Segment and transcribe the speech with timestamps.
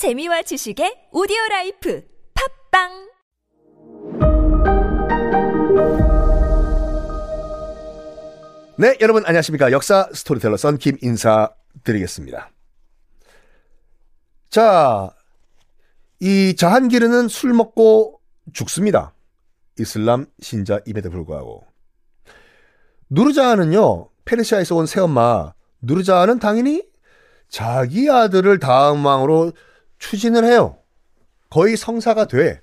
[0.00, 2.02] 재미와 지식의 오디오 라이프
[2.72, 2.88] 팟빵
[8.78, 9.72] 네, 여러분 안녕하십니까.
[9.72, 11.50] 역사 스토리텔러 썬킴 인사
[11.84, 12.48] 드리겠습니다.
[14.48, 15.10] 자,
[16.18, 18.22] 이 자한기르는 술 먹고
[18.54, 19.12] 죽습니다.
[19.78, 21.66] 이슬람 신자임에도 불구하고.
[23.10, 26.88] 누르자하는요, 페르시아에서 온 새엄마, 누르자하는 당연히
[27.50, 29.52] 자기 아들을 다음 왕으로
[30.00, 30.78] 추진을 해요.
[31.50, 32.60] 거의 성사가 돼.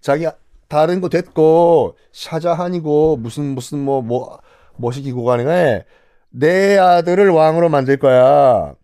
[0.00, 0.26] 자기
[0.68, 4.40] 다른 거 됐고 샤자한이고 무슨 무슨 뭐뭐
[4.76, 5.84] 뭐시기고 가능해.
[6.30, 8.74] 내 아들을 왕으로 만들 거야.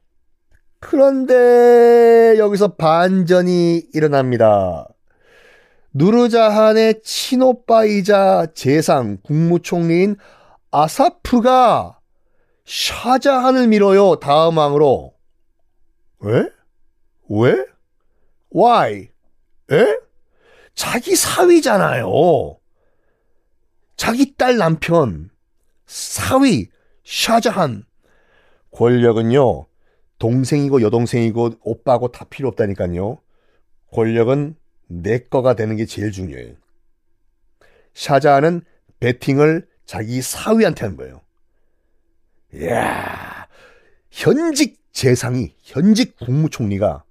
[0.80, 4.86] 그런데 여기서 반전이 일어납니다.
[5.94, 10.16] 누르자한의 친오빠이자 재상 국무총리인
[10.70, 11.98] 아사프가
[12.66, 14.16] 샤자한을 밀어요.
[14.16, 15.14] 다음 왕으로.
[16.20, 16.50] 왜?
[17.30, 17.64] 왜?
[18.54, 19.10] Why?
[19.70, 19.98] 에?
[20.74, 22.58] 자기 사위잖아요.
[23.96, 25.30] 자기 딸 남편,
[25.86, 26.68] 사위,
[27.04, 27.84] 샤자한.
[28.70, 29.66] 권력은요,
[30.18, 33.20] 동생이고 여동생이고 오빠고 다 필요 없다니까요.
[33.92, 36.54] 권력은 내 거가 되는 게 제일 중요해요.
[37.94, 38.62] 샤자한은
[39.00, 41.22] 배팅을 자기 사위한테 한 거예요.
[42.54, 43.48] 이야,
[44.10, 47.04] 현직 재상이, 현직 국무총리가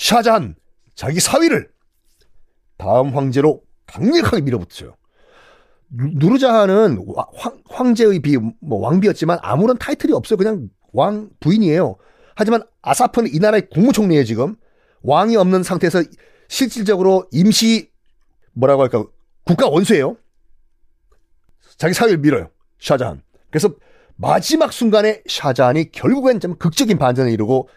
[0.00, 0.54] 샤잔
[0.94, 1.70] 자기 사위를
[2.78, 4.96] 다음 황제로 강력하게 밀어붙여요.
[5.90, 7.04] 누르자하는
[7.36, 10.38] 황, 황제의 비, 뭐 왕비였지만 아무런 타이틀이 없어요.
[10.38, 11.96] 그냥 왕 부인이에요.
[12.34, 14.56] 하지만 아사프는 이 나라의 국무총리예요, 지금.
[15.02, 16.02] 왕이 없는 상태에서
[16.48, 17.90] 실질적으로 임시
[18.52, 19.04] 뭐라고 할까
[19.44, 20.16] 국가 원수예요.
[21.76, 22.50] 자기 사위를 밀어요.
[22.78, 23.20] 샤자한.
[23.50, 23.74] 그래서
[24.16, 27.68] 마지막 순간에 샤자한이 결국엔 좀 극적인 반전을 이루고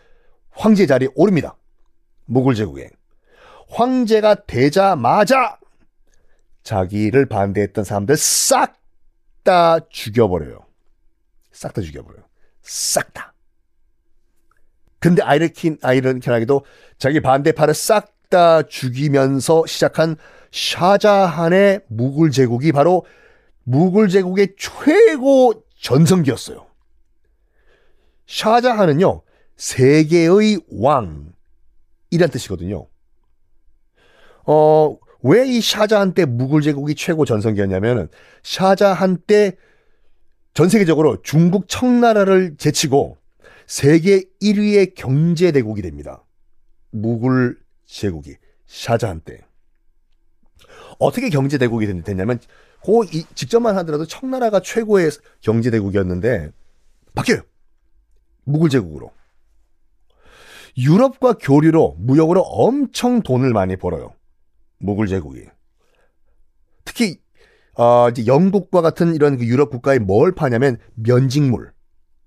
[0.51, 1.57] 황제 자리에 오릅니다.
[2.25, 2.89] 모굴 제국에.
[3.69, 5.57] 황제가 되자마자
[6.63, 8.75] 자기를 반대했던 사람들 싹
[9.43, 10.65] 다 죽여버려요.
[11.51, 12.23] 싹 다 죽여버려요.
[12.61, 13.33] 싹 다.
[14.99, 16.65] 근데 아이르킨, 아이러니하게도
[16.97, 20.15] 자기 반대파를 싹 다 죽이면서 시작한
[20.51, 23.05] 샤자한의 무굴 제국이 바로
[23.63, 26.65] 무굴 제국의 최고 전성기였어요.
[28.25, 29.21] 샤자한은요,
[29.57, 31.32] 세계의 왕
[32.13, 32.87] 이란 뜻이거든요.
[34.45, 38.09] 어, 왜 이 샤자한 때 무굴 제국이 최고 전성기였냐면은,
[38.43, 39.53] 샤자한 때
[40.53, 43.17] 전 세계적으로 중국 청나라를 제치고
[43.65, 46.23] 세계 1위의 경제 대국이 됩니다.
[46.91, 48.35] 무굴 제국이
[48.67, 49.41] 샤자한 때.
[50.99, 52.39] 어떻게 경제 대국이 됐냐면
[52.85, 55.09] 그 직접만 하더라도 청나라가 최고의
[55.41, 56.51] 경제 대국이었는데
[57.15, 57.41] 바뀌어요.
[58.43, 59.11] 무굴 제국으로.
[60.77, 64.13] 유럽과 교류로 무역으로 엄청 돈을 많이 벌어요.
[64.79, 65.45] 무굴 제국이.
[66.83, 67.21] 특히
[67.75, 71.73] 어, 이제 영국과 같은 이런 그 유럽 국가에 뭘 파냐면 면직물.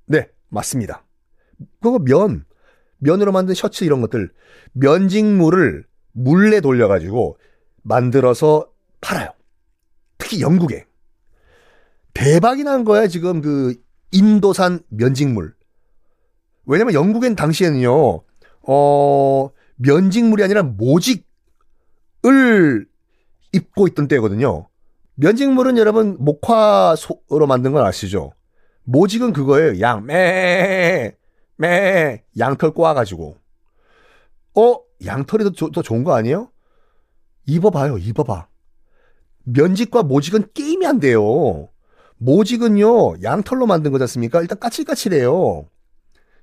[0.07, 1.05] 네, 맞습니다.
[1.81, 2.45] 그거 면,
[2.99, 4.33] 면으로 만든 셔츠 이런 것들
[4.73, 7.39] 면직물을 물레 돌려가지고
[7.83, 8.71] 만들어서
[9.01, 9.31] 팔아요.
[10.19, 10.87] 특히 영국에
[12.15, 13.75] 대박이 난 거야 지금 그
[14.11, 15.55] 인도산 면직물.
[16.65, 18.23] 왜냐면 영국엔 당시에는요,
[18.67, 21.25] 어, 면직물이 아니라 모직을
[23.53, 24.69] 입고 있던 때거든요.
[25.15, 28.33] 면직물은 여러분 목화소로 만든 건 아시죠?
[28.85, 29.81] 모직은 그거예요.
[29.81, 31.17] 양, 매,
[31.57, 33.37] 매, 양털 꼬아가지고.
[34.55, 36.51] 어, 양털이 더, 더 좋은 거 아니에요?
[37.47, 38.49] 입어봐요, 입어봐.
[39.45, 41.69] 면직과 모직은 게임이 안 돼요.
[42.19, 44.41] 모직은요, 양털로 만든 거지 않습니까?
[44.41, 45.69] 일단 까칠까칠해요.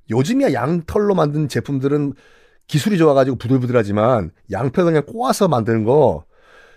[0.09, 2.13] 요즘이야 양털로 만든 제품들은
[2.67, 6.25] 기술이 좋아가지고 부들부들하지만 양털 그냥 꼬아서 만드는 거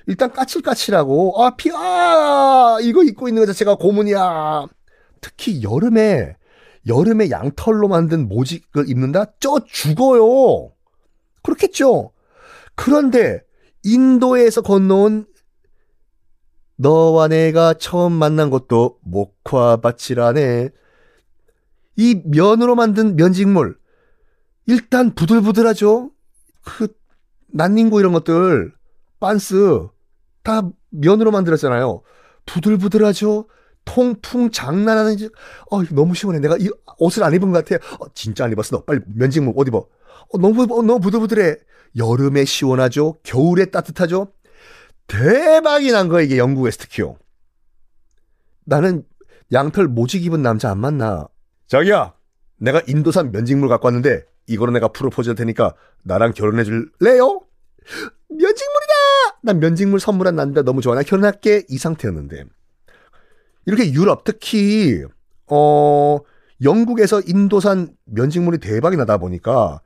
[0.07, 4.67] 일단 까칠까칠하고 아 피, 아 이거 입고 있는 거 자체가 고문이야.
[5.21, 6.37] 특히 여름에
[6.87, 9.27] 여름에 양털로 만든 모직을 입는다?
[9.41, 10.73] 쪄 죽어요.
[11.43, 12.13] 그렇겠죠.
[12.77, 13.41] 그런데
[13.83, 15.27] 인도에서 건너온
[16.77, 20.69] 너와 내가 처음 만난 것도 목화밭이라네.
[21.97, 23.79] 이 면으로 만든 면직물.
[24.67, 26.11] 일단 부들부들하죠?
[26.65, 26.89] 그,
[27.49, 28.73] 난닝구 이런 것들,
[29.21, 29.87] 빤스,
[30.43, 32.03] 다 면으로 만들었잖아요.
[32.45, 33.49] 부들부들하죠?
[33.85, 35.31] 통풍 장난하는지,
[35.71, 36.41] 어, 너무 시원해.
[36.41, 37.85] 내가 이 옷을 안 입은 것 같아.
[38.01, 38.77] 어, 진짜 안 입었어.
[38.77, 39.79] 너 빨리 면직물 옷 입어.
[39.79, 41.57] 어, 너무, 어, 너무 부들부들해.
[41.97, 43.19] 여름에 시원하죠?
[43.23, 44.33] 겨울에 따뜻하죠?
[45.07, 47.17] 대박이 난 거야, 이게 영국에서 특히요.
[48.65, 49.05] 나는
[49.53, 51.29] 양털 모직 입은 남자 안 만나.
[51.69, 52.15] 자기야,
[52.59, 55.75] 내가 인도산 면직물 갖고 왔는데 이거로 내가 프로포즈 할 테니까
[56.05, 57.43] 나랑 결혼해 줄래요?
[58.29, 58.95] 면직물이다!
[59.43, 60.95] 난 면직물 선물한 남자 너무 좋아.
[60.95, 61.65] 나 결혼할게.
[61.69, 62.45] 이 상태였는데.
[63.67, 65.03] 이렇게 유럽, 특히,
[65.49, 66.19] 어,
[66.63, 69.81] 영국에서 인도산 면직물이 대박이 나다 보니까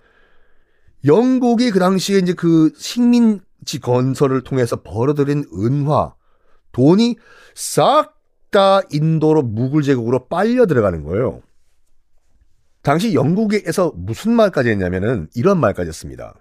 [1.04, 6.14] 영국이 그 당시에 이제 그 식민지 건설을 통해서 벌어들인 은화,
[6.72, 7.16] 돈이
[7.54, 11.40] 싹 다 인도로 무굴 제국으로 빨려 들어가는 거예요.
[12.82, 16.34] 당시 영국에서 무슨 말까지 했냐면은 이런 말까지 했습니다.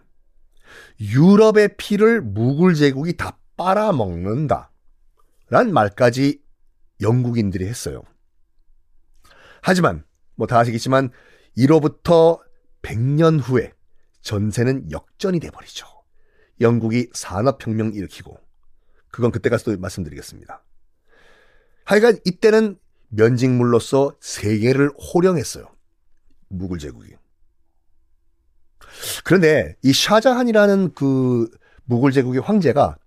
[0.99, 4.71] 유럽의 피를 무굴 제국이 다 빨아먹는다.
[5.49, 6.41] 란 말까지
[7.01, 8.03] 영국인들이 했어요.
[9.61, 10.05] 하지만
[10.35, 11.09] 뭐 다 아시겠지만
[11.55, 12.39] 이로부터
[12.81, 13.73] 100년 후에
[14.21, 15.85] 전세는 역전이 돼 버리죠.
[16.61, 18.37] 영국이 산업혁명 일으키고
[19.11, 20.63] 그건 그때 가서 또 말씀드리겠습니다.
[21.83, 22.77] 하여간 이때는
[23.09, 25.65] 면직물로서 세계를 호령했어요.
[26.49, 27.13] 무굴 제국이.
[29.23, 31.49] 그런데 이 샤자한이라는 그
[31.85, 32.97] 무굴 제국의 황제가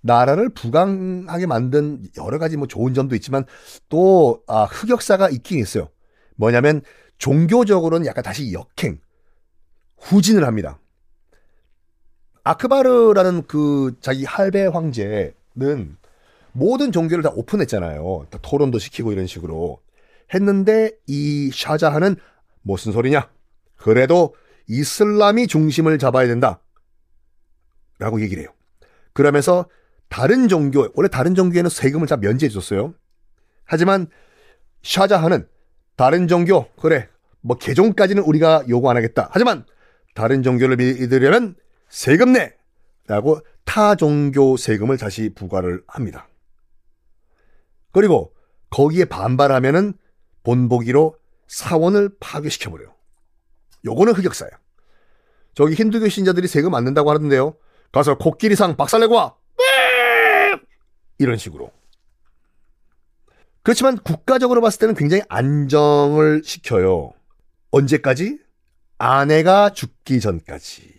[0.00, 3.44] 나라를 부강하게 만든 여러 가지 뭐 좋은 점도 있지만
[3.88, 5.88] 또 아, 흑역사가 있긴 있어요.
[6.36, 6.82] 뭐냐면
[7.18, 8.98] 종교적으로는 약간 다시 역행,
[9.98, 10.80] 후진을 합니다.
[12.44, 15.96] 아크바르라는 그 자기 할배 황제는
[16.52, 18.26] 모든 종교를 다 오픈했잖아요.
[18.30, 19.80] 다 토론도 시키고 이런 식으로
[20.34, 22.16] 했는데 이 샤자한은
[22.62, 23.30] 무슨 소리냐?
[23.76, 24.34] 그래도
[24.68, 26.60] 이슬람이 중심을 잡아야 된다.
[27.98, 28.52] 라고 얘기를 해요.
[29.12, 29.68] 그러면서
[30.08, 32.94] 다른 종교, 원래 다른 종교에는 세금을 다 면제해 줬어요.
[33.64, 34.08] 하지만
[34.82, 35.48] 샤자한은
[35.96, 37.08] 다른 종교, 그래,
[37.40, 39.28] 뭐 개종까지는 우리가 요구 안 하겠다.
[39.32, 39.64] 하지만
[40.14, 41.56] 다른 종교를 믿으려면
[41.88, 42.54] 세금 내!
[43.06, 46.28] 라고 타 종교 세금을 다시 부과를 합니다.
[47.92, 48.32] 그리고
[48.70, 49.94] 거기에 반발하면은
[50.44, 51.16] 본보기로
[51.52, 52.94] 사원을 파괴시켜버려요.
[53.84, 54.52] 요거는 흑역사예요.
[55.54, 57.54] 저기 힌두교 신자들이 세금 안 낸다고 하는데요.
[57.92, 59.36] 가서 코끼리상 박살내고 와!
[61.18, 61.70] 이런 식으로.
[63.62, 67.12] 그렇지만 국가적으로 봤을 때는 굉장히 안정을 시켜요.
[67.70, 68.38] 언제까지?
[68.96, 70.90] 아내가 죽기 전까지.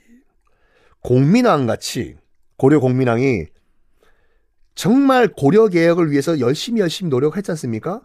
[1.02, 2.16] 공민왕 같이
[2.58, 3.48] 고려 공민왕이
[4.76, 8.02] 정말 고려 개혁을 위해서 열심히 열심히 노력했지 않습니까?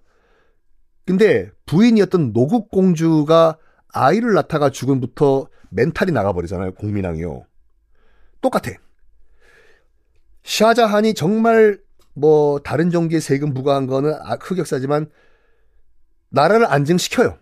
[1.08, 3.56] 근데 부인이었던 노국 공주가
[3.94, 6.75] 아이를 낳다가 죽음부터 멘탈이 나가버리잖아요.
[6.75, 7.46] 공민왕이요.
[8.43, 8.72] 똑같아.
[10.44, 11.81] 샤자한이 정말
[12.12, 15.10] 뭐 다른 종교의 세금 부과한 거는 아, 흑역사지만
[16.28, 17.38] 나라를 안정시켜요.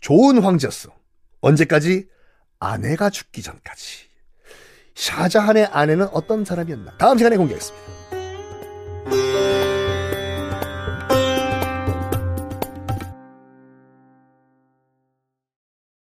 [0.00, 0.94] 좋은 황제였어.
[1.42, 2.08] 언제까지?
[2.58, 4.08] 아내가 죽기 전까지.
[4.94, 6.96] 샤자한의 아내는 어떤 사람이었나?
[6.96, 7.99] 다음 시간에 공개하겠습니다.